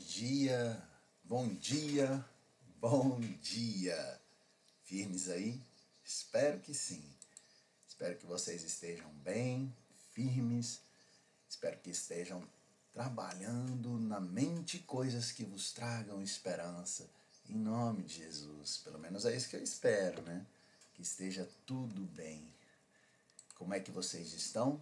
dia, 0.00 0.82
bom 1.24 1.46
dia, 1.46 2.24
bom 2.80 3.20
dia. 3.42 4.20
Firmes 4.84 5.28
aí? 5.28 5.60
Espero 6.02 6.58
que 6.60 6.72
sim. 6.72 7.04
Espero 7.86 8.16
que 8.16 8.24
vocês 8.24 8.64
estejam 8.64 9.10
bem, 9.16 9.72
firmes. 10.12 10.80
Espero 11.48 11.78
que 11.78 11.90
estejam 11.90 12.42
trabalhando 12.92 13.98
na 14.00 14.18
mente 14.20 14.78
coisas 14.80 15.32
que 15.32 15.44
vos 15.44 15.70
tragam 15.72 16.22
esperança. 16.22 17.08
Em 17.48 17.56
nome 17.56 18.02
de 18.04 18.16
Jesus. 18.16 18.78
Pelo 18.78 18.98
menos 18.98 19.26
é 19.26 19.36
isso 19.36 19.50
que 19.50 19.56
eu 19.56 19.62
espero, 19.62 20.22
né? 20.22 20.46
Que 20.94 21.02
esteja 21.02 21.48
tudo 21.66 22.00
bem. 22.14 22.42
Como 23.54 23.74
é 23.74 23.80
que 23.80 23.90
vocês 23.90 24.32
estão? 24.32 24.80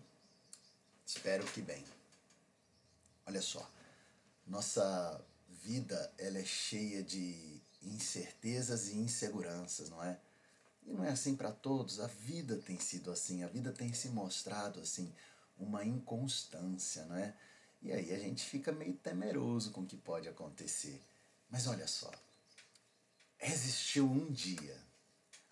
Espero 1.04 1.44
que 1.46 1.60
bem. 1.60 1.84
Olha 3.26 3.42
só. 3.42 3.68
Nossa 4.48 5.24
vida 5.62 6.10
ela 6.16 6.38
é 6.38 6.44
cheia 6.44 7.02
de 7.02 7.60
incertezas 7.82 8.88
e 8.88 8.96
inseguranças, 8.96 9.90
não 9.90 10.02
é? 10.02 10.18
E 10.86 10.92
não 10.92 11.04
é 11.04 11.10
assim 11.10 11.36
para 11.36 11.52
todos. 11.52 12.00
A 12.00 12.06
vida 12.06 12.56
tem 12.56 12.80
sido 12.80 13.10
assim, 13.10 13.44
a 13.44 13.46
vida 13.46 13.72
tem 13.72 13.92
se 13.92 14.08
mostrado 14.08 14.80
assim, 14.80 15.12
uma 15.58 15.84
inconstância, 15.84 17.04
não 17.04 17.16
é? 17.16 17.34
E 17.82 17.92
aí 17.92 18.12
a 18.12 18.18
gente 18.18 18.44
fica 18.44 18.72
meio 18.72 18.94
temeroso 18.94 19.70
com 19.70 19.82
o 19.82 19.86
que 19.86 19.96
pode 19.96 20.26
acontecer. 20.28 21.00
Mas 21.50 21.66
olha 21.66 21.86
só, 21.86 22.10
existiu 23.38 24.10
um 24.10 24.32
dia 24.32 24.76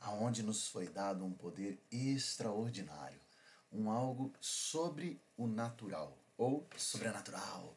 aonde 0.00 0.42
nos 0.42 0.68
foi 0.68 0.88
dado 0.88 1.24
um 1.24 1.32
poder 1.32 1.78
extraordinário, 1.90 3.20
um 3.70 3.90
algo 3.90 4.32
sobre 4.40 5.20
o 5.36 5.46
natural 5.46 6.16
ou 6.38 6.66
sobrenatural 6.76 7.76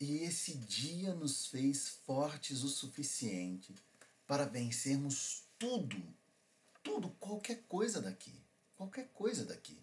e 0.00 0.18
esse 0.18 0.54
dia 0.56 1.14
nos 1.14 1.46
fez 1.46 1.88
fortes 2.04 2.62
o 2.62 2.68
suficiente 2.68 3.74
para 4.26 4.44
vencermos 4.44 5.44
tudo, 5.58 6.02
tudo, 6.82 7.10
qualquer 7.20 7.62
coisa 7.68 8.02
daqui, 8.02 8.34
qualquer 8.76 9.08
coisa 9.14 9.44
daqui. 9.44 9.78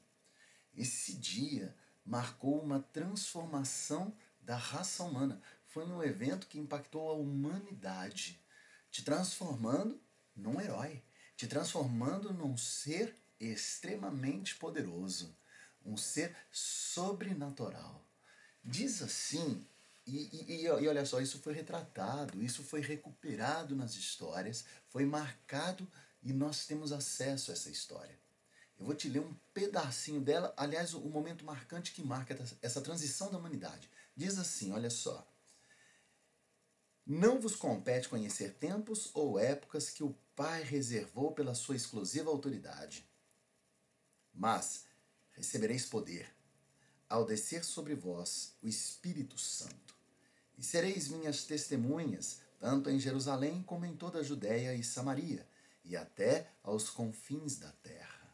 Esse 0.76 1.16
dia 1.16 1.76
marcou 2.06 2.62
uma 2.62 2.80
transformação 2.80 4.14
da 4.42 4.56
raça 4.56 5.04
humana. 5.04 5.42
Foi 5.68 5.86
um 5.86 6.04
evento 6.04 6.48
que 6.48 6.60
impactou 6.60 7.10
a 7.10 7.14
humanidade, 7.14 8.40
te 8.90 9.04
transformando 9.04 10.00
num 10.36 10.60
herói, 10.60 11.02
te 11.38 11.48
transformando 11.48 12.34
num 12.34 12.58
ser 12.58 13.16
extremamente 13.40 14.56
poderoso, 14.56 15.36
um 15.86 15.96
ser 15.98 16.36
sobrenatural. 16.52 18.06
Diz 18.64 19.02
assim 19.02 19.66
e, 20.06 20.30
e, 20.32 20.64
e, 20.64 20.70
olha 20.70 21.06
só, 21.06 21.22
isso 21.22 21.40
foi 21.40 21.54
retratado, 21.54 22.42
isso 22.44 22.64
foi 22.64 22.82
recuperado 22.82 23.76
nas 23.76 23.96
histórias, 23.96 24.66
foi 24.90 25.06
marcado 25.06 25.88
e 26.24 26.34
nós 26.34 26.66
temos 26.66 26.92
acesso 26.92 27.52
a 27.52 27.54
essa 27.54 27.70
história. 27.70 28.20
Eu 28.80 28.86
vou 28.86 28.96
te 28.96 29.08
ler 29.08 29.20
um 29.20 29.34
pedacinho 29.54 30.20
dela, 30.20 30.54
aliás, 30.58 30.94
o 30.94 31.02
momento 31.02 31.46
marcante 31.46 31.92
que 31.92 32.02
marca 32.02 32.38
essa 32.62 32.82
transição 32.82 33.32
da 33.32 33.38
humanidade. 33.38 33.90
Diz 34.16 34.40
assim: 34.40 34.72
olha 34.72 34.90
só. 34.90 35.28
Não 37.06 37.40
vos 37.40 37.56
compete 37.56 38.10
conhecer 38.10 38.54
tempos 38.54 39.12
ou 39.14 39.38
épocas 39.38 39.90
que 39.90 40.04
o 40.04 40.16
Pai 40.36 40.64
reservou 40.64 41.32
pela 41.32 41.54
sua 41.54 41.76
exclusiva 41.76 42.30
autoridade. 42.30 43.06
Mas 44.34 44.86
recebereis 45.34 45.86
poder 45.86 46.34
ao 47.12 47.26
descer 47.26 47.64
sobre 47.64 47.94
vós 47.94 48.56
o 48.62 48.68
Espírito 48.68 49.38
Santo. 49.38 49.91
E 50.62 50.64
sereis 50.64 51.08
minhas 51.08 51.44
testemunhas, 51.44 52.42
tanto 52.60 52.88
em 52.88 53.00
Jerusalém 53.00 53.64
como 53.64 53.84
em 53.84 53.96
toda 53.96 54.20
a 54.20 54.24
Judéia 54.24 54.76
e 54.76 54.84
Samaria, 54.84 55.44
e 55.84 55.98
até 55.98 56.52
aos 56.62 56.88
confins 56.88 57.58
da 57.58 57.72
terra. 57.82 58.32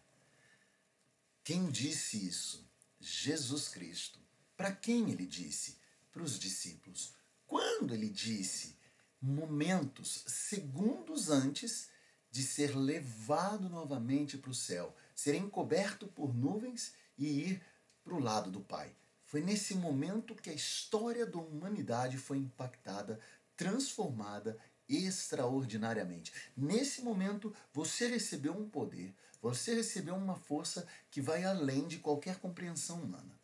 Quem 1.42 1.70
disse 1.70 2.28
isso? 2.28 2.70
Jesus 3.00 3.70
Cristo. 3.70 4.20
Para 4.58 4.74
quem 4.74 5.10
ele 5.10 5.26
disse? 5.26 5.78
Para 6.12 6.22
os 6.22 6.38
discípulos. 6.38 7.14
Quando 7.46 7.94
ele 7.94 8.10
disse? 8.10 8.76
Momentos, 9.22 10.26
segundos 10.28 11.30
antes 11.30 11.88
de 12.30 12.44
ser 12.44 12.76
levado 12.76 13.70
novamente 13.70 14.38
para 14.38 14.52
o 14.52 14.54
céu, 14.54 14.94
ser 15.16 15.34
encoberto 15.36 16.10
por 16.10 16.36
nuvens 16.36 16.92
e 17.18 17.26
ir 17.26 17.62
para 18.04 18.16
o 18.16 18.20
lado 18.20 18.52
do 18.52 18.60
Pai. 18.60 18.94
Foi 19.28 19.42
nesse 19.42 19.76
momento 19.76 20.34
que 20.34 20.50
a 20.50 20.54
história 20.54 21.26
da 21.26 21.38
humanidade 21.38 22.18
foi 22.18 22.38
impactada, 22.38 23.20
transformada 23.58 24.58
extraordinariamente. 24.88 26.32
Nesse 26.56 27.02
momento, 27.02 27.54
você 27.74 28.08
recebeu 28.08 28.54
um 28.54 28.70
poder, 28.70 29.14
você 29.42 29.76
recebeu 29.76 30.16
uma 30.16 30.38
força 30.38 30.88
que 31.12 31.20
vai 31.22 31.44
além 31.44 31.90
de 31.90 32.00
qualquer 32.00 32.40
compreensão 32.40 33.02
humana. 33.02 33.38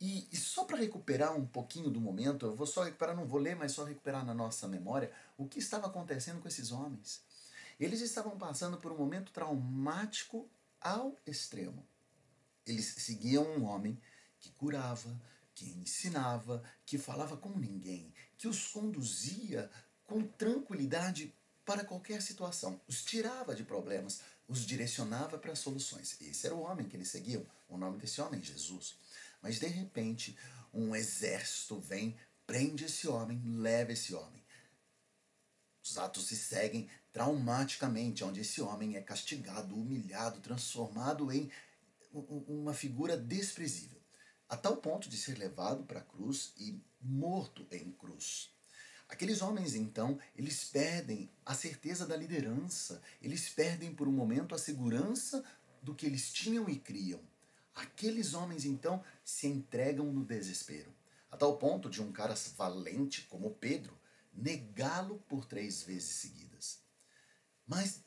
E, 0.00 0.26
e 0.32 0.36
só 0.38 0.64
para 0.64 0.78
recuperar 0.78 1.36
um 1.36 1.46
pouquinho 1.46 1.90
do 1.90 2.00
momento, 2.00 2.46
eu 2.46 2.56
vou 2.56 2.66
só 2.66 2.82
recuperar, 2.82 3.14
não 3.14 3.26
vou 3.26 3.38
ler, 3.38 3.54
mas 3.54 3.72
só 3.72 3.84
recuperar 3.84 4.24
na 4.24 4.32
nossa 4.32 4.66
memória 4.66 5.12
o 5.36 5.46
que 5.46 5.58
estava 5.58 5.88
acontecendo 5.88 6.40
com 6.40 6.48
esses 6.48 6.72
homens. 6.72 7.22
Eles 7.78 8.00
estavam 8.00 8.38
passando 8.38 8.78
por 8.78 8.92
um 8.92 8.96
momento 8.96 9.30
traumático 9.30 10.48
ao 10.80 11.14
extremo. 11.26 11.86
Eles 12.66 12.86
seguiam 12.86 13.44
um 13.44 13.64
homem 13.64 14.00
que 14.40 14.50
curava, 14.52 15.20
que 15.54 15.66
ensinava, 15.70 16.62
que 16.84 16.98
falava 16.98 17.36
com 17.36 17.50
ninguém, 17.50 18.12
que 18.36 18.48
os 18.48 18.66
conduzia 18.68 19.70
com 20.04 20.22
tranquilidade 20.22 21.34
para 21.64 21.84
qualquer 21.84 22.20
situação, 22.20 22.80
os 22.88 23.04
tirava 23.04 23.54
de 23.54 23.62
problemas, 23.62 24.22
os 24.48 24.66
direcionava 24.66 25.38
para 25.38 25.54
soluções. 25.54 26.20
Esse 26.20 26.46
era 26.46 26.54
o 26.54 26.62
homem 26.62 26.88
que 26.88 26.96
eles 26.96 27.08
seguiam, 27.08 27.46
o 27.68 27.76
nome 27.76 27.98
desse 27.98 28.20
homem, 28.20 28.42
Jesus. 28.42 28.96
Mas 29.40 29.60
de 29.60 29.68
repente, 29.68 30.36
um 30.74 30.96
exército 30.96 31.78
vem, 31.78 32.16
prende 32.46 32.86
esse 32.86 33.06
homem, 33.06 33.40
leva 33.44 33.92
esse 33.92 34.12
homem. 34.14 34.42
Os 35.82 35.96
atos 35.96 36.26
se 36.26 36.36
seguem 36.36 36.90
traumaticamente, 37.12 38.24
onde 38.24 38.40
esse 38.40 38.60
homem 38.60 38.96
é 38.96 39.00
castigado, 39.00 39.74
humilhado, 39.74 40.40
transformado 40.40 41.30
em 41.30 41.50
uma 42.12 42.74
figura 42.74 43.16
desprezível, 43.16 43.99
a 44.50 44.56
tal 44.56 44.76
ponto 44.78 45.08
de 45.08 45.16
ser 45.16 45.38
levado 45.38 45.84
para 45.84 46.00
a 46.00 46.02
cruz 46.02 46.52
e 46.58 46.76
morto 47.00 47.64
em 47.70 47.92
cruz. 47.92 48.50
Aqueles 49.08 49.42
homens, 49.42 49.76
então, 49.76 50.18
eles 50.36 50.64
perdem 50.64 51.30
a 51.46 51.54
certeza 51.54 52.04
da 52.04 52.16
liderança, 52.16 53.00
eles 53.22 53.48
perdem 53.48 53.94
por 53.94 54.08
um 54.08 54.12
momento 54.12 54.52
a 54.52 54.58
segurança 54.58 55.44
do 55.80 55.94
que 55.94 56.04
eles 56.04 56.32
tinham 56.32 56.68
e 56.68 56.76
criam. 56.76 57.20
Aqueles 57.72 58.34
homens, 58.34 58.64
então, 58.64 59.02
se 59.24 59.46
entregam 59.46 60.12
no 60.12 60.24
desespero, 60.24 60.92
a 61.30 61.36
tal 61.36 61.56
ponto 61.56 61.88
de 61.88 62.02
um 62.02 62.10
cara 62.10 62.34
valente 62.56 63.22
como 63.30 63.54
Pedro 63.54 63.96
negá-lo 64.32 65.18
por 65.28 65.44
três 65.44 65.82
vezes 65.82 66.16
seguidas. 66.16 66.80
Mas, 67.66 68.02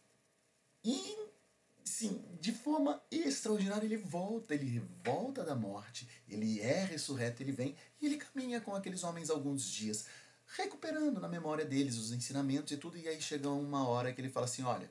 forma 2.63 3.03
extraordinária 3.11 3.85
ele 3.85 3.97
volta, 3.97 4.55
ele 4.55 4.79
volta 5.03 5.43
da 5.43 5.53
morte, 5.53 6.07
ele 6.29 6.61
é 6.61 6.85
ressurreto, 6.85 7.43
ele 7.43 7.51
vem 7.51 7.75
e 8.01 8.05
ele 8.05 8.17
caminha 8.17 8.61
com 8.61 8.73
aqueles 8.73 9.03
homens 9.03 9.29
alguns 9.29 9.69
dias, 9.69 10.05
recuperando 10.55 11.19
na 11.19 11.27
memória 11.27 11.65
deles 11.65 11.97
os 11.97 12.13
ensinamentos 12.13 12.71
e 12.71 12.77
tudo, 12.77 12.97
e 12.97 13.07
aí 13.07 13.21
chega 13.21 13.49
uma 13.49 13.85
hora 13.87 14.13
que 14.13 14.21
ele 14.21 14.29
fala 14.29 14.45
assim: 14.45 14.63
olha, 14.63 14.89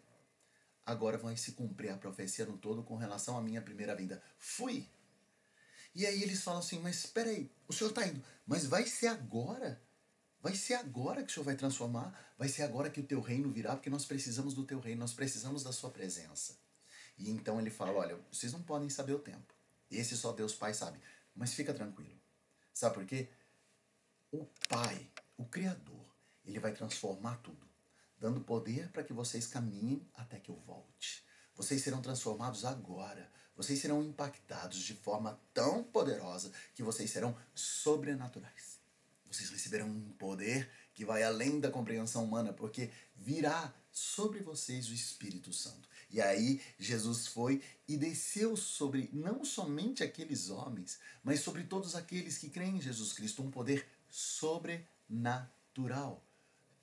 agora 0.84 1.16
vai 1.16 1.34
se 1.36 1.52
cumprir 1.52 1.90
a 1.90 1.96
profecia 1.96 2.44
no 2.44 2.58
todo 2.58 2.82
com 2.82 2.96
relação 2.96 3.38
à 3.38 3.40
minha 3.40 3.62
primeira 3.62 3.96
vinda. 3.96 4.22
Fui! 4.36 4.86
E 5.94 6.04
aí 6.04 6.22
eles 6.22 6.42
falam 6.42 6.60
assim: 6.60 6.78
mas 6.80 6.98
espera 6.98 7.30
aí, 7.30 7.50
o 7.66 7.72
senhor 7.72 7.90
está 7.90 8.06
indo, 8.06 8.22
mas 8.46 8.66
vai 8.66 8.86
ser 8.86 9.06
agora? 9.08 9.80
Vai 10.42 10.56
ser 10.56 10.74
agora 10.74 11.22
que 11.22 11.30
o 11.30 11.32
Senhor 11.32 11.44
vai 11.44 11.54
transformar, 11.54 12.34
vai 12.36 12.48
ser 12.48 12.64
agora 12.64 12.90
que 12.90 12.98
o 12.98 13.04
teu 13.04 13.20
reino 13.20 13.48
virá, 13.48 13.76
porque 13.76 13.88
nós 13.88 14.04
precisamos 14.04 14.54
do 14.54 14.64
teu 14.64 14.80
reino, 14.80 14.98
nós 14.98 15.14
precisamos 15.14 15.62
da 15.62 15.70
sua 15.70 15.88
presença. 15.88 16.60
E 17.22 17.30
então 17.30 17.60
ele 17.60 17.70
fala: 17.70 17.92
olha, 17.92 18.18
vocês 18.30 18.52
não 18.52 18.62
podem 18.62 18.90
saber 18.90 19.12
o 19.12 19.18
tempo. 19.18 19.54
Esse 19.90 20.16
só 20.16 20.32
Deus 20.32 20.54
Pai 20.54 20.74
sabe. 20.74 20.98
Mas 21.34 21.54
fica 21.54 21.72
tranquilo. 21.72 22.20
Sabe 22.74 22.94
por 22.94 23.06
quê? 23.06 23.28
O 24.32 24.44
Pai, 24.68 25.08
o 25.36 25.44
Criador, 25.44 26.04
ele 26.44 26.58
vai 26.58 26.72
transformar 26.72 27.36
tudo, 27.36 27.68
dando 28.18 28.40
poder 28.40 28.90
para 28.90 29.04
que 29.04 29.12
vocês 29.12 29.46
caminhem 29.46 30.06
até 30.14 30.40
que 30.40 30.50
eu 30.50 30.56
volte. 30.66 31.24
Vocês 31.54 31.80
serão 31.82 32.02
transformados 32.02 32.64
agora. 32.64 33.30
Vocês 33.54 33.78
serão 33.78 34.02
impactados 34.02 34.78
de 34.78 34.94
forma 34.94 35.38
tão 35.52 35.84
poderosa 35.84 36.50
que 36.74 36.82
vocês 36.82 37.10
serão 37.10 37.36
sobrenaturais. 37.54 38.80
Vocês 39.30 39.50
receberão 39.50 39.86
um 39.86 40.12
poder 40.14 40.68
que 40.94 41.04
vai 41.04 41.22
além 41.22 41.60
da 41.60 41.70
compreensão 41.70 42.24
humana, 42.24 42.52
porque 42.52 42.90
virá 43.14 43.72
sobre 43.92 44.40
vocês 44.40 44.88
o 44.88 44.94
Espírito 44.94 45.52
Santo. 45.52 45.88
E 46.12 46.20
aí 46.20 46.60
Jesus 46.78 47.26
foi 47.26 47.62
e 47.88 47.96
desceu 47.96 48.54
sobre 48.54 49.08
não 49.12 49.44
somente 49.44 50.04
aqueles 50.04 50.50
homens, 50.50 51.00
mas 51.24 51.40
sobre 51.40 51.64
todos 51.64 51.96
aqueles 51.96 52.36
que 52.36 52.50
creem 52.50 52.76
em 52.76 52.80
Jesus 52.80 53.14
Cristo, 53.14 53.42
um 53.42 53.50
poder 53.50 53.86
sobrenatural. 54.10 56.22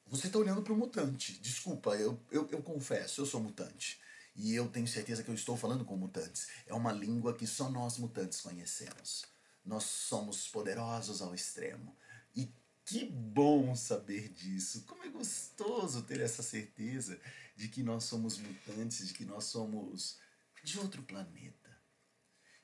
Você 0.08 0.28
está 0.28 0.40
olhando 0.40 0.64
para 0.64 0.74
o 0.74 0.78
mutante. 0.78 1.40
Desculpa, 1.40 1.96
eu, 1.96 2.20
eu, 2.32 2.50
eu 2.50 2.64
confesso, 2.64 3.22
eu 3.22 3.26
sou 3.28 3.40
mutante. 3.40 4.02
E 4.36 4.56
eu 4.56 4.68
tenho 4.68 4.88
certeza 4.88 5.24
que 5.24 5.30
eu 5.30 5.36
estou 5.36 5.56
falando 5.56 5.86
com 5.86 5.96
mutantes. 5.96 6.48
É 6.66 6.74
uma 6.74 6.92
língua 6.92 7.36
que 7.36 7.46
só 7.46 7.70
nós 7.70 8.00
mutantes 8.00 8.42
conhecemos. 8.42 9.26
Nós 9.64 9.84
somos 9.84 10.48
poderosos 10.48 11.22
ao 11.22 11.36
extremo. 11.36 11.96
E 12.36 12.52
que 12.84 13.06
bom 13.06 13.76
saber 13.76 14.30
disso. 14.30 14.86
Como 14.88 15.04
é 15.04 15.10
gostoso 15.10 16.02
ter 16.02 16.20
essa 16.22 16.42
certeza 16.42 17.20
de 17.60 17.68
que 17.68 17.84
nós 17.84 18.06
somos 18.06 18.38
mutantes, 18.38 19.06
de 19.06 19.14
que 19.14 19.26
nós 19.26 19.44
somos 19.44 20.18
de 20.64 20.80
outro 20.80 21.04
planeta. 21.04 21.70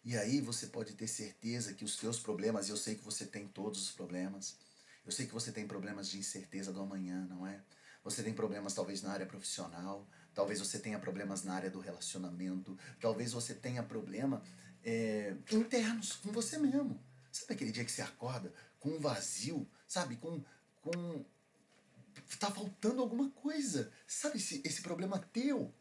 E 0.05 0.15
aí 0.15 0.39
você 0.39 0.67
pode 0.67 0.93
ter 0.93 1.05
certeza 1.05 1.73
que 1.73 1.83
os 1.83 1.97
teus 1.97 2.17
problemas, 2.17 2.69
e 2.69 2.71
eu 2.71 2.77
sei 2.77 2.95
que 2.95 3.03
você 3.03 3.25
tem 3.25 3.45
todos 3.45 3.81
os 3.81 3.91
problemas, 3.91 4.57
eu 5.05 5.11
sei 5.11 5.27
que 5.27 5.33
você 5.33 5.51
tem 5.51 5.67
problemas 5.67 6.07
de 6.07 6.17
incerteza 6.17 6.71
do 6.71 6.79
amanhã, 6.79 7.27
não 7.29 7.45
é? 7.45 7.61
Você 8.05 8.23
tem 8.23 8.33
problemas 8.33 8.73
talvez 8.73 9.01
na 9.01 9.11
área 9.11 9.25
profissional, 9.25 10.07
talvez 10.33 10.59
você 10.59 10.79
tenha 10.79 10.97
problemas 10.97 11.43
na 11.43 11.55
área 11.55 11.69
do 11.69 11.81
relacionamento, 11.81 12.79
talvez 13.01 13.33
você 13.33 13.53
tenha 13.53 13.83
problema 13.83 14.41
é, 14.81 15.35
internos 15.51 16.13
com 16.13 16.31
você 16.31 16.57
mesmo. 16.57 17.03
Sabe 17.33 17.53
aquele 17.53 17.73
dia 17.73 17.83
que 17.83 17.91
você 17.91 18.01
acorda 18.01 18.53
com 18.79 18.91
um 18.91 18.99
vazio, 18.99 19.69
sabe? 19.85 20.15
Com, 20.15 20.41
com 20.81 21.25
tá 22.39 22.51
faltando 22.51 23.01
alguma 23.01 23.29
coisa. 23.31 23.91
Sabe 24.07 24.37
esse, 24.37 24.61
esse 24.65 24.81
problema 24.81 25.19
teu 25.19 25.73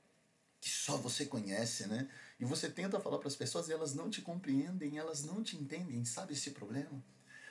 que 0.60 0.70
só 0.70 0.96
você 0.96 1.26
conhece, 1.26 1.86
né? 1.86 2.08
E 2.40 2.44
você 2.44 2.70
tenta 2.70 2.98
falar 2.98 3.18
para 3.18 3.28
as 3.28 3.36
pessoas 3.36 3.68
e 3.68 3.72
elas 3.72 3.94
não 3.94 4.08
te 4.08 4.22
compreendem, 4.22 4.96
elas 4.96 5.22
não 5.22 5.42
te 5.42 5.58
entendem, 5.58 6.02
sabe 6.06 6.32
esse 6.32 6.52
problema? 6.52 7.04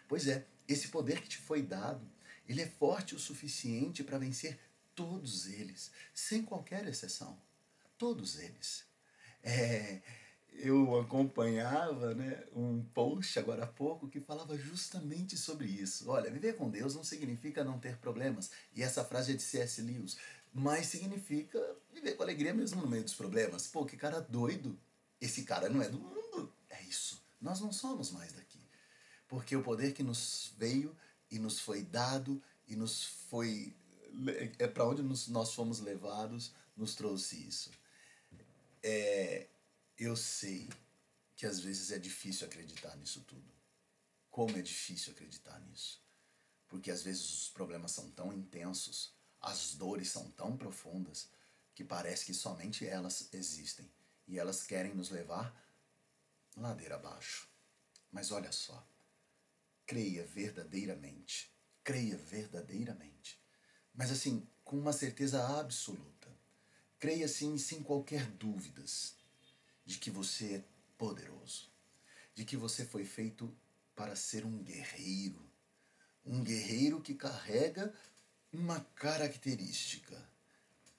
Pois 0.07 0.28
é, 0.28 0.48
esse 0.68 0.88
poder 0.88 1.22
que 1.22 1.30
te 1.30 1.38
foi 1.38 1.62
dado, 1.62 2.10
ele 2.48 2.62
é 2.62 2.68
forte 2.68 3.13
o 3.13 3.19
suficiente 3.19 4.04
para 4.04 4.18
vencer 4.18 4.60
todos 4.95 5.45
eles, 5.45 5.92
sem 6.13 6.44
qualquer 6.44 6.88
exceção. 6.88 7.40
Todos 8.00 8.40
eles. 8.40 8.84
É, 9.44 10.01
eu 10.55 11.00
acompanhava 11.00 12.13
né, 12.13 12.44
um 12.55 12.83
post 12.94 13.38
agora 13.39 13.63
há 13.63 13.67
pouco 13.67 14.07
que 14.07 14.19
falava 14.19 14.57
justamente 14.57 15.38
sobre 15.38 15.67
isso. 15.67 16.09
Olha, 16.09 16.31
viver 16.31 16.55
com 16.55 16.69
Deus 16.69 16.95
não 16.95 17.03
significa 17.03 17.63
não 17.63 17.79
ter 17.79 17.97
problemas. 17.97 18.51
E 18.75 18.83
essa 18.83 19.03
frase 19.03 19.33
é 19.33 19.35
de 19.35 19.41
C.S. 19.41 19.81
Lewis. 19.81 20.17
Mas 20.53 20.88
significa 20.88 21.59
viver 21.91 22.13
com 22.13 22.23
alegria 22.23 22.53
mesmo 22.53 22.81
no 22.81 22.88
meio 22.88 23.03
dos 23.03 23.15
problemas. 23.15 23.67
Pô, 23.67 23.85
que 23.85 23.97
cara 23.97 24.19
doido. 24.19 24.77
Esse 25.19 25.44
cara 25.44 25.69
não 25.69 25.81
é 25.81 25.89
do 25.89 26.00
mundo. 26.00 26.53
É 26.69 26.81
isso. 26.83 27.21
Nós 27.41 27.59
não 27.59 27.71
somos 27.71 28.11
mais 28.11 28.33
daqui. 28.33 28.59
Porque 29.27 29.56
o 29.56 29.63
poder 29.63 29.94
que 29.94 30.03
nos 30.03 30.53
veio 30.57 30.95
e 31.31 31.39
nos 31.39 31.59
foi 31.59 31.81
dado 31.81 32.41
e 32.67 32.75
nos 32.75 33.03
foi. 33.29 33.75
É 34.59 34.67
para 34.67 34.85
onde 34.85 35.01
nos, 35.01 35.27
nós 35.27 35.53
fomos 35.53 35.79
levados, 35.79 36.53
nos 36.77 36.94
trouxe 36.94 37.47
isso. 37.47 37.71
É, 38.83 39.47
eu 39.98 40.16
sei 40.16 40.69
que 41.36 41.45
às 41.45 41.60
vezes 41.60 41.92
é 41.92 42.00
difícil 42.00 42.48
acreditar 42.48 42.95
nisso 42.98 43.22
tudo. 43.22 43.51
Como 44.30 44.57
é 44.57 44.62
difícil 44.62 45.13
acreditar 45.13 45.60
nisso. 45.62 46.01
Porque 46.68 46.90
às 46.90 47.04
vezes 47.04 47.22
os 47.30 47.50
problemas 47.50 47.92
são 47.92 48.10
tão 48.12 48.34
intensos, 48.34 49.13
as 49.40 49.75
dores 49.75 50.10
são 50.10 50.31
tão 50.31 50.57
profundas, 50.57 51.30
que 51.75 51.84
parece 51.84 52.25
que 52.25 52.34
somente 52.34 52.86
elas 52.86 53.30
existem. 53.34 53.92
E 54.28 54.40
elas 54.40 54.63
querem 54.63 54.95
nos 54.95 55.10
levar 55.10 55.54
ladeira 56.56 56.95
abaixo. 56.95 57.48
Mas 58.12 58.31
olha 58.31 58.51
só, 58.51 58.88
creia 59.86 60.25
verdadeiramente. 60.25 61.51
Creia 61.84 62.18
verdadeiramente. 62.18 63.40
Mas 63.94 64.12
assim, 64.12 64.48
com 64.63 64.80
uma 64.80 64.94
certeza 64.94 65.60
absoluta. 65.60 66.31
Creia 66.98 67.25
assim, 67.25 67.57
sem 67.57 67.84
qualquer 67.84 68.25
dúvidas 68.31 69.16
de 69.85 69.97
que 69.97 70.09
você 70.09 70.56
é 70.56 70.63
poderoso, 70.97 71.69
de 72.33 72.45
que 72.45 72.56
você 72.56 72.85
foi 72.85 73.06
feito 73.06 73.56
para 73.95 74.15
ser 74.15 74.45
um 74.45 74.63
guerreiro, 74.63 75.41
um 76.25 76.44
guerreiro 76.44 77.01
que 77.01 77.13
carrega 77.13 77.94
uma 78.51 78.80
característica. 78.95 80.18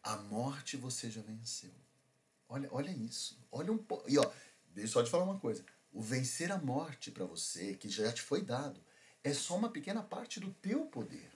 A 0.02 0.16
morte 0.16 0.76
você 0.76 1.10
já 1.10 1.22
venceu. 1.22 1.72
Olha, 2.48 2.69
olha 2.70 2.90
isso. 2.90 3.38
Olha 3.50 3.72
um 3.72 3.78
pouco. 3.78 4.08
E 4.10 4.19
ó, 4.19 4.32
deixa 4.75 4.90
eu 4.90 4.92
só 4.92 5.02
te 5.02 5.10
falar 5.10 5.25
uma 5.25 5.40
coisa. 5.40 5.64
O 5.92 6.02
vencer 6.02 6.52
a 6.52 6.58
morte 6.58 7.10
para 7.10 7.25
você, 7.25 7.75
que 7.75 7.88
já 7.88 8.12
te 8.12 8.20
foi 8.20 8.42
dado, 8.42 8.81
é 9.22 9.32
só 9.32 9.56
uma 9.56 9.70
pequena 9.70 10.02
parte 10.02 10.40
do 10.40 10.52
teu 10.54 10.86
poder. 10.86 11.31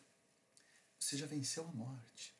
Você 0.98 1.16
já 1.16 1.26
venceu 1.26 1.64
a 1.66 1.72
morte. 1.72 2.36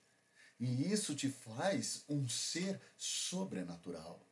E 0.60 0.92
isso 0.92 1.14
te 1.14 1.30
faz 1.30 2.04
um 2.08 2.28
ser 2.28 2.80
sobrenatural. 2.96 4.27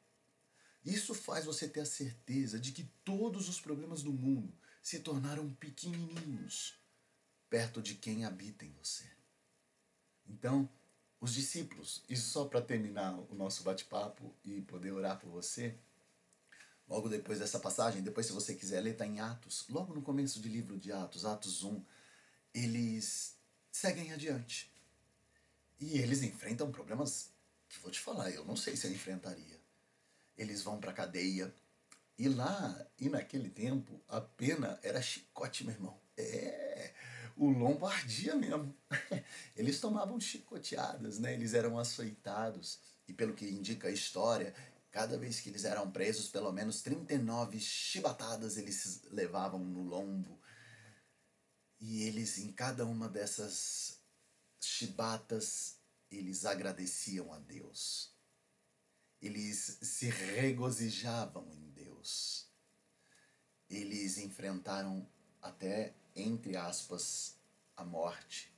Isso 0.86 1.12
faz 1.14 1.44
você 1.44 1.66
ter 1.66 1.80
a 1.80 1.84
certeza 1.84 2.60
de 2.60 2.70
que 2.70 2.84
todos 3.04 3.48
os 3.48 3.60
problemas 3.60 4.04
do 4.04 4.12
mundo 4.12 4.54
se 4.80 5.00
tornaram 5.00 5.52
pequenininhos 5.54 6.78
perto 7.50 7.82
de 7.82 7.96
quem 7.96 8.24
habita 8.24 8.64
em 8.64 8.70
você. 8.70 9.04
Então, 10.28 10.68
os 11.20 11.34
discípulos, 11.34 12.04
isso 12.08 12.28
só 12.28 12.44
para 12.44 12.62
terminar 12.62 13.18
o 13.18 13.34
nosso 13.34 13.64
bate-papo 13.64 14.32
e 14.44 14.60
poder 14.60 14.92
orar 14.92 15.18
por 15.18 15.28
você, 15.28 15.76
logo 16.88 17.08
depois 17.08 17.40
dessa 17.40 17.58
passagem, 17.58 18.00
depois 18.00 18.26
se 18.26 18.32
você 18.32 18.54
quiser 18.54 18.80
ler, 18.80 18.92
está 18.92 19.04
em 19.04 19.18
Atos, 19.18 19.66
logo 19.68 19.92
no 19.92 20.02
começo 20.02 20.38
do 20.38 20.46
livro 20.46 20.78
de 20.78 20.92
Atos, 20.92 21.24
Atos 21.24 21.64
1, 21.64 21.84
eles 22.54 23.34
seguem 23.72 24.12
adiante. 24.12 24.70
E 25.80 25.98
eles 25.98 26.22
enfrentam 26.22 26.70
problemas 26.70 27.30
que 27.68 27.80
vou 27.80 27.90
te 27.90 27.98
falar, 27.98 28.30
eu 28.30 28.44
não 28.44 28.56
sei 28.56 28.76
se 28.76 28.86
eu 28.86 28.92
enfrentaria 28.92 29.55
eles 30.36 30.62
vão 30.62 30.78
para 30.78 30.92
cadeia. 30.92 31.54
E 32.18 32.28
lá, 32.28 32.86
e 32.98 33.08
naquele 33.08 33.50
tempo, 33.50 34.00
a 34.08 34.20
pena 34.20 34.78
era 34.82 35.02
chicote, 35.02 35.64
meu 35.64 35.74
irmão. 35.74 36.00
É, 36.16 36.94
o 37.36 37.50
lombo 37.50 37.86
ardia 37.86 38.34
mesmo. 38.34 38.74
Eles 39.54 39.78
tomavam 39.80 40.18
chicoteadas, 40.18 41.18
né? 41.18 41.34
Eles 41.34 41.52
eram 41.52 41.78
açoitados. 41.78 42.80
E 43.06 43.12
pelo 43.12 43.34
que 43.34 43.46
indica 43.46 43.88
a 43.88 43.92
história, 43.92 44.54
cada 44.90 45.18
vez 45.18 45.40
que 45.40 45.50
eles 45.50 45.64
eram 45.64 45.90
presos, 45.90 46.28
pelo 46.28 46.50
menos 46.50 46.80
39 46.82 47.60
chibatadas 47.60 48.56
eles 48.56 49.02
levavam 49.10 49.60
no 49.60 49.82
lombo. 49.82 50.40
E 51.78 52.02
eles, 52.04 52.38
em 52.38 52.50
cada 52.50 52.86
uma 52.86 53.08
dessas 53.08 54.00
chibatas, 54.58 55.76
eles 56.10 56.46
agradeciam 56.46 57.30
a 57.32 57.38
Deus 57.38 58.15
eles 59.26 59.78
se 59.82 60.08
regozijavam 60.08 61.50
em 61.52 61.70
Deus. 61.70 62.48
Eles 63.68 64.18
enfrentaram 64.18 65.08
até, 65.42 65.94
entre 66.14 66.56
aspas, 66.56 67.36
a 67.76 67.84
morte, 67.84 68.52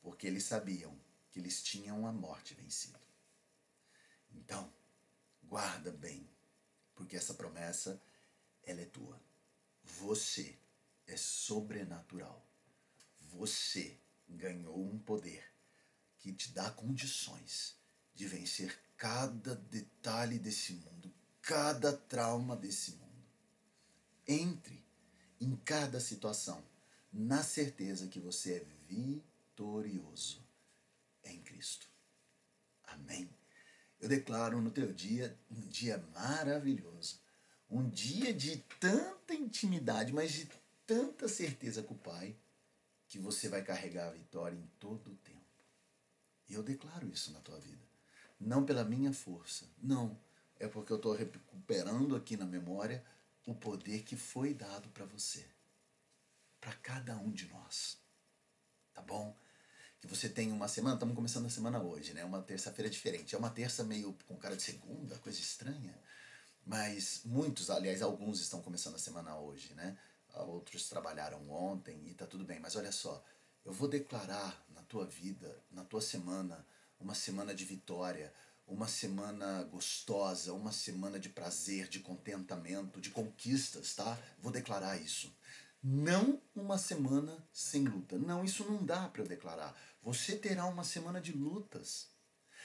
porque 0.00 0.26
eles 0.26 0.44
sabiam 0.44 0.96
que 1.30 1.40
eles 1.40 1.62
tinham 1.62 2.06
a 2.06 2.12
morte 2.12 2.54
vencido. 2.54 2.98
Então, 4.32 4.72
guarda 5.42 5.90
bem, 5.90 6.28
porque 6.94 7.16
essa 7.16 7.34
promessa 7.34 8.00
ela 8.62 8.80
é 8.80 8.86
tua. 8.86 9.20
Você 9.82 10.56
é 11.06 11.16
sobrenatural. 11.16 12.46
Você 13.20 13.98
ganhou 14.28 14.80
um 14.80 14.98
poder 14.98 15.44
que 16.18 16.32
te 16.32 16.52
dá 16.52 16.70
condições 16.70 17.76
de 18.14 18.28
vencer 18.28 18.83
cada 18.96 19.54
detalhe 19.54 20.38
desse 20.38 20.72
mundo, 20.74 21.12
cada 21.42 21.92
trauma 21.92 22.56
desse 22.56 22.92
mundo. 22.92 23.04
Entre 24.26 24.84
em 25.40 25.54
cada 25.56 26.00
situação 26.00 26.64
na 27.12 27.42
certeza 27.42 28.08
que 28.08 28.18
você 28.18 28.54
é 28.54 28.64
vitorioso 28.88 30.44
em 31.22 31.40
Cristo. 31.42 31.86
Amém. 32.84 33.30
Eu 34.00 34.08
declaro 34.08 34.60
no 34.60 34.70
teu 34.70 34.92
dia 34.92 35.38
um 35.50 35.60
dia 35.68 35.98
maravilhoso, 36.14 37.20
um 37.70 37.88
dia 37.88 38.34
de 38.34 38.58
tanta 38.80 39.34
intimidade, 39.34 40.12
mas 40.12 40.32
de 40.32 40.48
tanta 40.86 41.28
certeza 41.28 41.82
com 41.82 41.94
o 41.94 41.98
Pai, 41.98 42.36
que 43.08 43.18
você 43.18 43.48
vai 43.48 43.62
carregar 43.62 44.08
a 44.08 44.12
vitória 44.12 44.56
em 44.56 44.66
todo 44.78 45.12
o 45.12 45.16
tempo. 45.16 45.40
E 46.48 46.54
eu 46.54 46.62
declaro 46.62 47.08
isso 47.08 47.32
na 47.32 47.40
tua 47.40 47.58
vida. 47.60 47.93
Não 48.44 48.64
pela 48.64 48.84
minha 48.84 49.12
força, 49.12 49.66
não. 49.82 50.18
É 50.60 50.68
porque 50.68 50.92
eu 50.92 50.96
estou 50.96 51.14
recuperando 51.14 52.14
aqui 52.14 52.36
na 52.36 52.44
memória 52.44 53.02
o 53.46 53.54
poder 53.54 54.02
que 54.02 54.16
foi 54.16 54.52
dado 54.52 54.88
para 54.90 55.06
você, 55.06 55.44
para 56.60 56.74
cada 56.74 57.16
um 57.16 57.30
de 57.30 57.46
nós. 57.48 57.98
Tá 58.92 59.02
bom? 59.02 59.34
Que 60.00 60.06
você 60.06 60.28
tenha 60.28 60.52
uma 60.54 60.68
semana, 60.68 60.94
estamos 60.94 61.14
começando 61.14 61.46
a 61.46 61.50
semana 61.50 61.82
hoje, 61.82 62.12
né? 62.12 62.22
Uma 62.24 62.42
terça-feira 62.42 62.90
diferente. 62.90 63.34
É 63.34 63.38
uma 63.38 63.50
terça 63.50 63.82
meio 63.82 64.14
com 64.26 64.36
cara 64.36 64.56
de 64.56 64.62
segunda, 64.62 65.18
coisa 65.18 65.40
estranha. 65.40 65.98
Mas 66.66 67.22
muitos, 67.24 67.70
aliás, 67.70 68.02
alguns 68.02 68.40
estão 68.40 68.60
começando 68.60 68.94
a 68.96 68.98
semana 68.98 69.36
hoje, 69.38 69.72
né? 69.74 69.98
Outros 70.34 70.88
trabalharam 70.88 71.48
ontem 71.50 71.98
e 72.08 72.14
tá 72.14 72.26
tudo 72.26 72.44
bem. 72.44 72.60
Mas 72.60 72.76
olha 72.76 72.92
só, 72.92 73.24
Eu 73.64 73.72
vou 73.72 73.88
declarar 73.88 74.62
na 74.74 74.82
tua 74.82 75.06
vida, 75.06 75.58
na 75.70 75.82
tua 75.84 76.02
semana, 76.02 76.66
uma 77.04 77.14
semana 77.14 77.54
de 77.54 77.66
vitória, 77.66 78.32
uma 78.66 78.88
semana 78.88 79.62
gostosa, 79.64 80.54
uma 80.54 80.72
semana 80.72 81.20
de 81.20 81.28
prazer, 81.28 81.86
de 81.86 82.00
contentamento, 82.00 82.98
de 82.98 83.10
conquistas, 83.10 83.94
tá? 83.94 84.18
Vou 84.38 84.50
declarar 84.50 84.96
isso. 84.96 85.30
Não 85.82 86.40
uma 86.56 86.78
semana 86.78 87.46
sem 87.52 87.84
luta. 87.84 88.16
Não, 88.16 88.42
isso 88.42 88.64
não 88.64 88.82
dá 88.82 89.06
para 89.06 89.20
eu 89.20 89.28
declarar. 89.28 89.78
Você 90.02 90.34
terá 90.34 90.64
uma 90.64 90.82
semana 90.82 91.20
de 91.20 91.32
lutas. 91.32 92.08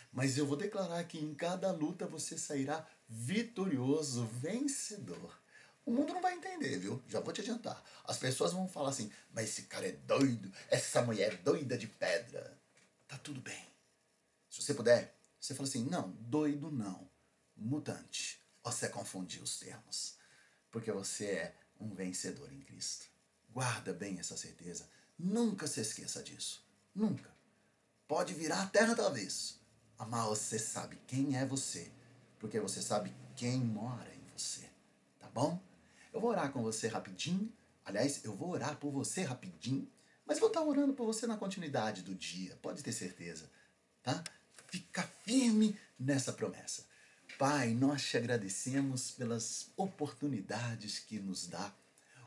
Mas 0.09 0.37
eu 0.37 0.47
vou 0.47 0.55
declarar 0.55 1.03
que 1.03 1.19
em 1.19 1.35
cada 1.35 1.69
luta 1.71 2.07
você 2.07 2.37
sairá 2.37 2.87
vitorioso, 3.09 4.25
vencedor. 4.25 5.37
O 5.85 5.91
mundo 5.91 6.13
não 6.13 6.21
vai 6.21 6.33
entender, 6.33 6.79
viu? 6.79 7.03
Já 7.09 7.19
vou 7.19 7.33
te 7.33 7.41
adiantar. 7.41 7.83
As 8.05 8.17
pessoas 8.17 8.53
vão 8.53 8.69
falar 8.69 8.89
assim: 8.89 9.11
mas 9.33 9.49
esse 9.49 9.63
cara 9.63 9.87
é 9.87 9.91
doido, 9.91 10.49
essa 10.69 11.01
mulher 11.01 11.33
é 11.33 11.37
doida 11.37 11.77
de 11.77 11.87
pedra. 11.87 12.57
Tá 13.05 13.17
tudo 13.17 13.41
bem. 13.41 13.68
Se 14.49 14.61
você 14.61 14.73
puder, 14.73 15.15
você 15.39 15.53
fala 15.53 15.67
assim: 15.67 15.85
não, 15.85 16.11
doido 16.19 16.71
não, 16.71 17.09
mutante. 17.55 18.41
Você 18.63 18.89
confundiu 18.89 19.43
os 19.43 19.59
termos. 19.59 20.17
Porque 20.71 20.91
você 20.91 21.25
é 21.25 21.55
um 21.79 21.93
vencedor 21.93 22.51
em 22.51 22.59
Cristo. 22.59 23.05
Guarda 23.49 23.93
bem 23.93 24.19
essa 24.19 24.37
certeza. 24.37 24.87
Nunca 25.17 25.67
se 25.67 25.81
esqueça 25.81 26.21
disso. 26.21 26.63
Nunca. 26.93 27.29
Pode 28.07 28.33
virar 28.33 28.63
a 28.63 28.67
terra 28.67 28.95
talvez. 28.95 29.59
Mas 29.97 30.25
você 30.25 30.59
sabe 30.59 30.99
quem 31.07 31.37
é 31.37 31.45
você. 31.45 31.91
Porque 32.37 32.59
você 32.59 32.81
sabe 32.81 33.13
quem 33.35 33.59
mora 33.59 34.13
em 34.13 34.37
você. 34.37 34.69
Tá 35.19 35.29
bom? 35.29 35.59
Eu 36.13 36.21
vou 36.21 36.29
orar 36.29 36.51
com 36.51 36.61
você 36.61 36.87
rapidinho. 36.87 37.51
Aliás, 37.83 38.23
eu 38.23 38.35
vou 38.35 38.51
orar 38.51 38.77
por 38.77 38.91
você 38.91 39.23
rapidinho. 39.23 39.89
Mas 40.25 40.39
vou 40.39 40.49
estar 40.49 40.61
orando 40.61 40.93
por 40.93 41.05
você 41.05 41.25
na 41.25 41.37
continuidade 41.37 42.03
do 42.03 42.13
dia. 42.13 42.55
Pode 42.61 42.83
ter 42.83 42.91
certeza. 42.91 43.49
Tá? 44.03 44.23
Fica 44.69 45.03
firme 45.23 45.77
nessa 45.99 46.33
promessa. 46.33 46.85
Pai, 47.37 47.73
nós 47.73 48.03
te 48.03 48.17
agradecemos 48.17 49.11
pelas 49.11 49.71
oportunidades 49.77 50.99
que 50.99 51.19
nos 51.19 51.47
dá, 51.47 51.73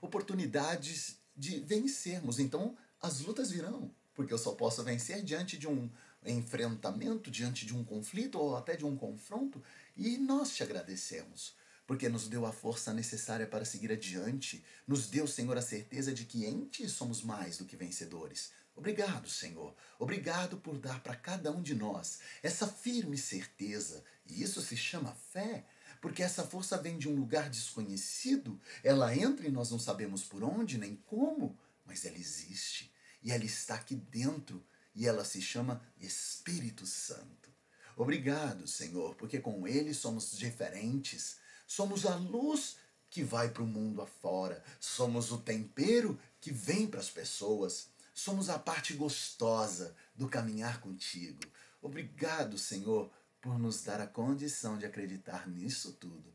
oportunidades 0.00 1.16
de 1.36 1.60
vencermos. 1.60 2.38
Então, 2.38 2.76
as 3.00 3.20
lutas 3.20 3.50
virão, 3.50 3.90
porque 4.14 4.32
eu 4.32 4.38
só 4.38 4.52
posso 4.52 4.82
vencer 4.82 5.22
diante 5.22 5.58
de 5.58 5.68
um 5.68 5.90
enfrentamento, 6.24 7.30
diante 7.30 7.66
de 7.66 7.74
um 7.74 7.84
conflito 7.84 8.38
ou 8.38 8.56
até 8.56 8.76
de 8.76 8.84
um 8.84 8.96
confronto, 8.96 9.62
e 9.96 10.16
nós 10.16 10.54
te 10.54 10.62
agradecemos 10.62 11.54
porque 11.86 12.08
nos 12.08 12.28
deu 12.28 12.46
a 12.46 12.52
força 12.52 12.94
necessária 12.94 13.46
para 13.46 13.64
seguir 13.64 13.92
adiante, 13.92 14.64
nos 14.86 15.08
deu, 15.08 15.26
Senhor, 15.26 15.58
a 15.58 15.60
certeza 15.60 16.12
de 16.12 16.24
que 16.24 16.46
em 16.46 16.64
Ti 16.64 16.88
somos 16.88 17.22
mais 17.22 17.58
do 17.58 17.64
que 17.64 17.76
vencedores. 17.76 18.52
Obrigado, 18.74 19.28
Senhor. 19.28 19.74
Obrigado 19.98 20.56
por 20.56 20.78
dar 20.78 21.02
para 21.02 21.14
cada 21.14 21.52
um 21.52 21.62
de 21.62 21.74
nós 21.74 22.20
essa 22.42 22.66
firme 22.66 23.18
certeza. 23.18 24.02
E 24.26 24.42
isso 24.42 24.62
se 24.62 24.76
chama 24.76 25.14
fé, 25.32 25.64
porque 26.00 26.22
essa 26.22 26.42
força 26.42 26.78
vem 26.78 26.98
de 26.98 27.08
um 27.08 27.14
lugar 27.14 27.50
desconhecido. 27.50 28.60
Ela 28.82 29.14
entra 29.14 29.46
e 29.46 29.50
nós 29.50 29.70
não 29.70 29.78
sabemos 29.78 30.24
por 30.24 30.42
onde 30.42 30.78
nem 30.78 30.96
como, 30.96 31.58
mas 31.84 32.04
ela 32.04 32.16
existe. 32.16 32.92
E 33.22 33.30
ela 33.30 33.44
está 33.44 33.74
aqui 33.74 33.94
dentro. 33.94 34.64
E 34.94 35.06
ela 35.06 35.24
se 35.24 35.40
chama 35.40 35.82
Espírito 36.00 36.86
Santo. 36.86 37.50
Obrigado, 37.96 38.66
Senhor, 38.66 39.14
porque 39.14 39.38
com 39.38 39.66
ele 39.66 39.94
somos 39.94 40.36
diferentes. 40.36 41.36
Somos 41.66 42.04
a 42.04 42.16
luz 42.16 42.76
que 43.08 43.22
vai 43.22 43.50
para 43.50 43.62
o 43.62 43.66
mundo 43.66 44.00
afora. 44.00 44.62
Somos 44.80 45.30
o 45.30 45.38
tempero 45.38 46.18
que 46.40 46.50
vem 46.50 46.86
para 46.86 47.00
as 47.00 47.10
pessoas. 47.10 47.88
Somos 48.12 48.48
a 48.48 48.58
parte 48.58 48.94
gostosa 48.94 49.96
do 50.14 50.28
caminhar 50.28 50.80
contigo. 50.80 51.40
Obrigado, 51.80 52.58
Senhor, 52.58 53.10
por 53.40 53.58
nos 53.58 53.82
dar 53.82 54.00
a 54.00 54.06
condição 54.06 54.78
de 54.78 54.86
acreditar 54.86 55.48
nisso 55.48 55.92
tudo, 55.94 56.32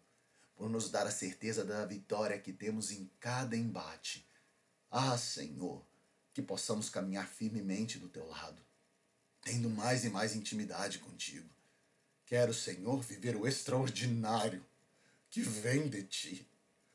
por 0.55 0.69
nos 0.69 0.89
dar 0.89 1.07
a 1.07 1.12
certeza 1.12 1.63
da 1.63 1.86
vitória 1.86 2.39
que 2.39 2.51
temos 2.51 2.91
em 2.91 3.10
cada 3.19 3.55
embate. 3.55 4.27
Ah, 4.89 5.17
Senhor, 5.17 5.86
que 6.34 6.41
possamos 6.41 6.89
caminhar 6.89 7.27
firmemente 7.27 7.98
do 7.98 8.10
teu 8.10 8.27
lado, 8.27 8.62
tendo 9.41 9.69
mais 9.69 10.03
e 10.03 10.10
mais 10.10 10.36
intimidade 10.36 11.00
contigo. 11.00 11.50
Quero, 12.25 12.53
Senhor, 12.53 13.01
viver 13.01 13.36
o 13.36 13.48
extraordinário 13.48 14.65
que 15.29 15.41
vem 15.41 15.88
de 15.88 16.03
ti, 16.03 16.48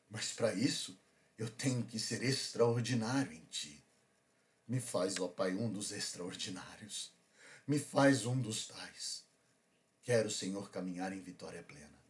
mas 0.09 0.31
para 0.31 0.53
isso 0.53 0.99
eu 1.37 1.49
tenho 1.49 1.83
que 1.83 1.99
ser 1.99 2.21
extraordinário 2.21 3.33
em 3.33 3.43
ti. 3.45 3.82
Me 4.67 4.79
faz, 4.79 5.19
ó 5.19 5.27
Pai, 5.27 5.53
um 5.53 5.71
dos 5.71 5.91
extraordinários. 5.91 7.13
Me 7.67 7.79
faz 7.79 8.25
um 8.25 8.39
dos 8.39 8.67
tais. 8.67 9.25
Quero, 10.01 10.29
Senhor, 10.29 10.69
caminhar 10.69 11.13
em 11.13 11.21
vitória 11.21 11.63
plena. 11.63 12.02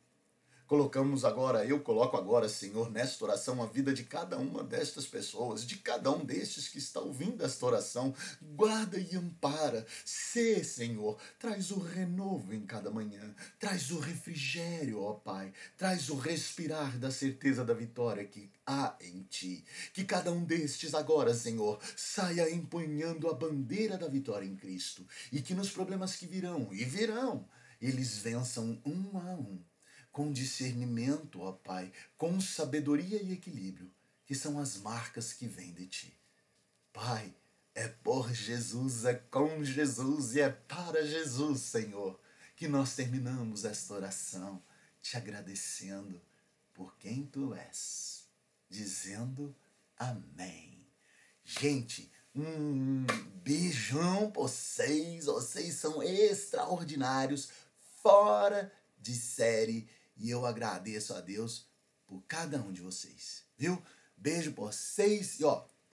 Colocamos 0.65 1.25
agora, 1.25 1.65
eu 1.65 1.81
coloco 1.81 2.15
agora, 2.15 2.47
Senhor, 2.47 2.89
nesta 2.89 3.25
oração 3.25 3.61
a 3.61 3.65
vida 3.65 3.93
de 3.93 4.03
cada 4.05 4.37
uma 4.37 4.63
destas 4.63 5.05
pessoas, 5.05 5.65
de 5.65 5.77
cada 5.77 6.09
um 6.09 6.23
destes 6.23 6.69
que 6.69 6.77
está 6.77 7.01
ouvindo 7.01 7.43
esta 7.43 7.65
oração. 7.65 8.15
Guarda 8.41 8.97
e 8.97 9.15
ampara. 9.15 9.85
Sê, 10.05 10.63
Senhor, 10.63 11.19
traz 11.37 11.69
o 11.69 11.79
renovo 11.79 12.53
em 12.53 12.65
cada 12.65 12.89
manhã. 12.89 13.35
Traz 13.59 13.91
o 13.91 13.99
refrigério, 13.99 15.01
ó 15.01 15.13
Pai. 15.13 15.51
Traz 15.77 16.09
o 16.09 16.15
respirar 16.15 16.97
da 16.97 17.11
certeza 17.11 17.65
da 17.65 17.73
vitória 17.73 18.23
que 18.23 18.49
há 18.65 18.95
em 19.01 19.23
Ti. 19.23 19.65
Que 19.93 20.05
cada 20.05 20.31
um 20.31 20.45
destes 20.45 20.93
agora, 20.95 21.33
Senhor, 21.33 21.77
saia 21.95 22.49
empunhando 22.49 23.29
a 23.29 23.33
bandeira 23.33 23.97
da 23.97 24.07
vitória 24.07 24.45
em 24.45 24.55
Cristo. 24.55 25.05
E 25.29 25.41
que 25.41 25.53
nos 25.53 25.71
problemas 25.71 26.15
que 26.15 26.25
virão, 26.25 26.69
e 26.71 26.85
virão, 26.85 27.45
eles 27.81 28.17
vençam 28.17 28.81
um 28.85 29.17
a 29.17 29.33
um 29.33 29.61
com 30.13 30.31
discernimento, 30.31 31.41
ó 31.41 31.51
Pai, 31.51 31.91
com 32.17 32.39
sabedoria 32.39 33.21
e 33.21 33.33
equilíbrio, 33.33 33.91
que 34.27 34.35
são 34.35 34.59
as 34.59 34.77
marcas 34.77 35.33
que 35.33 35.47
vêm 35.47 35.73
de 35.73 35.87
Ti. 35.87 36.17
Pai, 36.93 37.33
é 37.73 37.87
por 37.87 38.31
Jesus, 38.31 39.05
é 39.05 39.15
com 39.15 39.65
Jesus 39.65 40.35
e 40.35 40.41
é 40.41 40.49
para 40.49 41.05
Jesus, 41.05 41.61
Senhor, 41.61 42.19
que 42.55 42.67
nós 42.67 42.95
terminamos 42.95 43.65
esta 43.65 43.95
oração 43.95 44.63
te 45.01 45.17
agradecendo 45.17 46.21
por 46.75 46.95
quem 46.97 47.25
Tu 47.25 47.51
és, 47.55 48.25
dizendo 48.69 49.53
amém. 49.97 50.85
Gente, 51.43 52.11
um 52.35 53.03
beijão 53.43 54.29
para 54.29 54.43
vocês, 54.43 55.25
vocês 55.25 55.73
são 55.73 56.03
extraordinários, 56.03 57.49
fora 58.01 58.71
de 58.99 59.15
série 59.15 59.89
e 60.15 60.29
eu 60.29 60.45
agradeço 60.45 61.13
a 61.13 61.21
Deus 61.21 61.67
por 62.05 62.21
cada 62.27 62.61
um 62.61 62.71
de 62.71 62.81
vocês, 62.81 63.43
viu? 63.57 63.81
Beijo 64.15 64.53
por 64.53 64.71
vocês 64.71 65.39
e 65.39 65.43
ó, 65.43 65.65